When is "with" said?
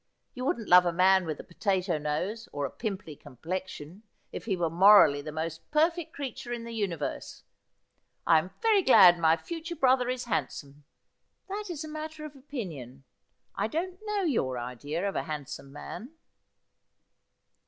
1.27-1.39